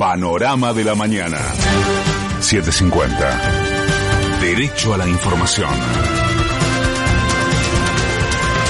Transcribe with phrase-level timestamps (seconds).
[0.00, 1.36] Panorama de la mañana.
[2.40, 4.40] 750.
[4.40, 5.68] Derecho a la información.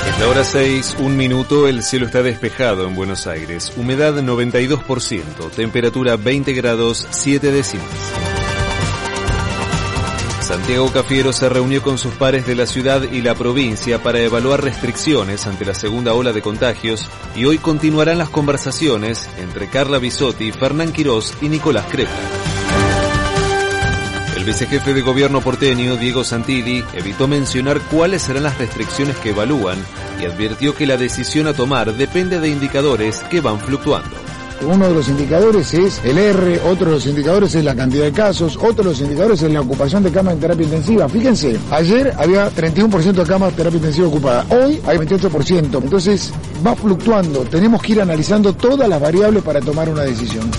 [0.08, 3.72] Es la hora 6, un minuto, el cielo está despejado en Buenos Aires.
[3.76, 8.19] Humedad 92%, temperatura 20 grados 7 décimas.
[10.50, 14.64] Santiago Cafiero se reunió con sus pares de la ciudad y la provincia para evaluar
[14.64, 20.50] restricciones ante la segunda ola de contagios y hoy continuarán las conversaciones entre Carla Bisotti,
[20.50, 22.10] Fernán Quirós y Nicolás Crepa.
[24.36, 29.78] El vicejefe de gobierno porteño, Diego Santilli, evitó mencionar cuáles serán las restricciones que evalúan
[30.20, 34.19] y advirtió que la decisión a tomar depende de indicadores que van fluctuando.
[34.62, 38.12] Uno de los indicadores es el R, otro de los indicadores es la cantidad de
[38.12, 41.08] casos, otro de los indicadores es la ocupación de camas en terapia intensiva.
[41.08, 45.82] Fíjense, ayer había 31% de camas de terapia intensiva ocupada, hoy hay 28%.
[45.82, 46.32] Entonces
[46.64, 50.50] va fluctuando, tenemos que ir analizando todas las variables para tomar una decisión.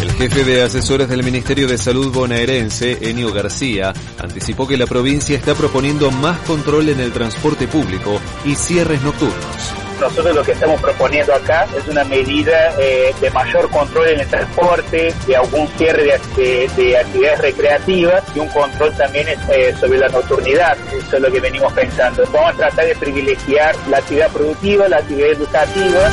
[0.00, 5.36] El jefe de asesores del Ministerio de Salud bonaerense, Enio García, anticipó que la provincia
[5.36, 9.85] está proponiendo más control en el transporte público y cierres nocturnos.
[10.00, 14.26] Nosotros lo que estamos proponiendo acá es una medida eh, de mayor control en el
[14.26, 19.98] transporte, de algún cierre de, de, de actividades recreativas y un control también eh, sobre
[19.98, 20.76] la nocturnidad.
[20.92, 22.24] Eso es lo que venimos pensando.
[22.32, 26.10] Vamos a tratar de privilegiar la actividad productiva, la actividad educativa.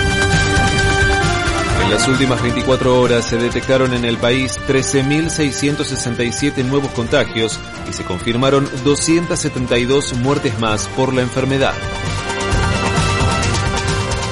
[1.83, 8.05] En las últimas 24 horas se detectaron en el país 13.667 nuevos contagios y se
[8.05, 11.73] confirmaron 272 muertes más por la enfermedad.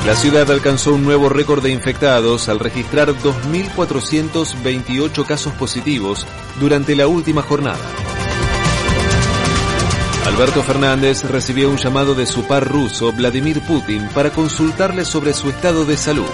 [0.05, 6.25] La ciudad alcanzó un nuevo récord de infectados al registrar 2.428 casos positivos
[6.59, 7.77] durante la última jornada.
[10.25, 15.49] Alberto Fernández recibió un llamado de su par ruso, Vladimir Putin, para consultarle sobre su
[15.49, 16.25] estado de salud.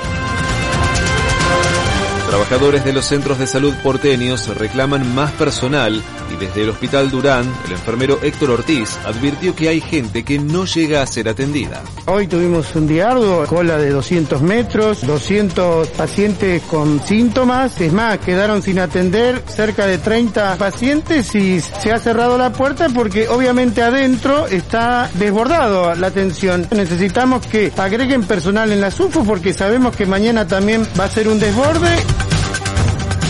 [2.28, 7.50] Trabajadores de los centros de salud porteños reclaman más personal y desde el Hospital Durán,
[7.66, 11.82] el enfermero Héctor Ortiz advirtió que hay gente que no llega a ser atendida.
[12.06, 18.18] Hoy tuvimos un día arduo, cola de 200 metros, 200 pacientes con síntomas, es más,
[18.18, 23.82] quedaron sin atender cerca de 30 pacientes y se ha cerrado la puerta porque obviamente
[23.82, 26.68] adentro está desbordado la atención.
[26.72, 31.30] Necesitamos que agreguen personal en la SUFO porque sabemos que mañana también va a ser
[31.30, 32.17] un desborde.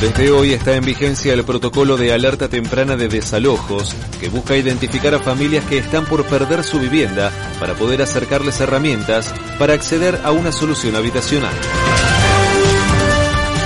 [0.02, 5.16] Desde hoy está en vigencia el protocolo de alerta temprana de desalojos que busca identificar
[5.16, 10.32] a familias que están por perder su vivienda para poder acercarles herramientas para acceder a
[10.32, 11.56] una solución habitacional.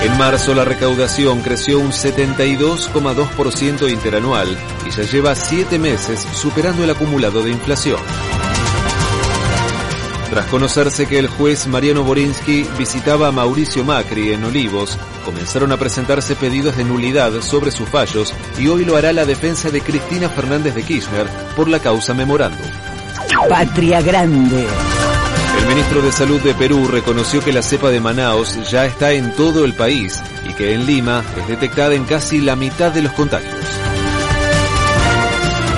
[0.04, 4.56] En marzo la recaudación creció un 72,2% interanual
[4.86, 8.00] y ya lleva siete meses superando el acumulado de inflación.
[10.32, 15.76] Tras conocerse que el juez Mariano Borinsky visitaba a Mauricio Macri en Olivos, comenzaron a
[15.76, 20.30] presentarse pedidos de nulidad sobre sus fallos y hoy lo hará la defensa de Cristina
[20.30, 22.66] Fernández de Kirchner por la causa memorándum.
[23.46, 24.66] Patria Grande.
[25.60, 29.32] El ministro de Salud de Perú reconoció que la cepa de Manaos ya está en
[29.32, 30.18] todo el país
[30.48, 33.61] y que en Lima es detectada en casi la mitad de los contagios.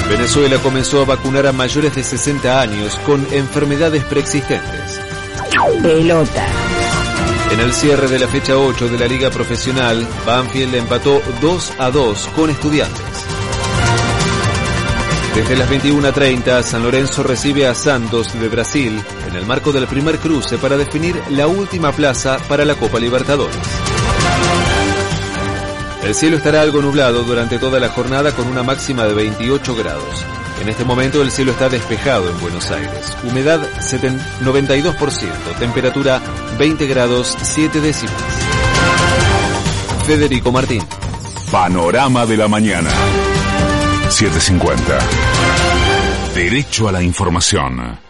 [0.09, 5.00] Venezuela comenzó a vacunar a mayores de 60 años con enfermedades preexistentes.
[5.82, 6.47] Pelota.
[7.53, 11.91] En el cierre de la fecha 8 de la Liga Profesional, Banfield empató 2 a
[11.91, 13.25] 2 con estudiantes.
[15.34, 20.19] Desde las 21.30, San Lorenzo recibe a Santos de Brasil en el marco del primer
[20.19, 23.94] cruce para definir la última plaza para la Copa Libertadores.
[26.04, 30.25] El cielo estará algo nublado durante toda la jornada con una máxima de 28 grados.
[30.60, 33.16] En este momento el cielo está despejado en Buenos Aires.
[33.25, 33.60] Humedad
[34.42, 36.20] 92%, temperatura
[36.59, 38.15] 20 grados 7 décimas.
[40.06, 40.82] Federico Martín.
[41.50, 42.91] Panorama de la mañana.
[44.10, 44.98] 750.
[46.34, 47.98] Derecho a la información.